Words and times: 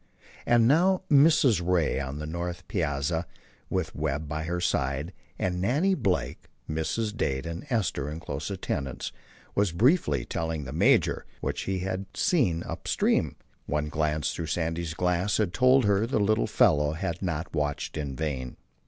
And 0.47 0.67
now 0.67 1.03
Mrs. 1.11 1.61
Ray, 1.63 1.99
on 1.99 2.17
the 2.17 2.25
north 2.25 2.67
piazza, 2.67 3.27
with 3.69 3.93
Webb 3.95 4.27
by 4.27 4.45
her 4.45 4.59
side 4.59 5.13
and 5.37 5.61
Nannie 5.61 5.93
Blake, 5.93 6.45
Mrs. 6.67 7.15
Dade 7.15 7.45
and 7.45 7.67
Esther 7.69 8.09
in 8.09 8.19
close 8.19 8.49
attendance, 8.49 9.11
was 9.53 9.71
briefly 9.71 10.25
telling 10.25 10.63
the 10.63 10.73
major 10.73 11.27
what 11.39 11.59
she 11.59 11.81
had 11.81 12.07
seen 12.15 12.63
up 12.63 12.87
stream. 12.87 13.35
One 13.67 13.89
glance 13.89 14.33
through 14.33 14.47
Sandy's 14.47 14.95
glass 14.95 15.37
had 15.37 15.53
told 15.53 15.85
her 15.85 16.07
the 16.07 16.17
little 16.19 16.47
fellow 16.47 16.93
had 16.93 17.21
not 17.21 17.53
watched 17.53 17.95
in 17.95 18.15
vain. 18.15 18.57